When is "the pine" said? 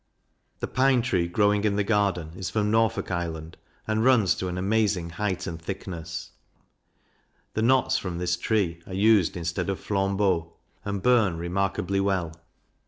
0.61-1.03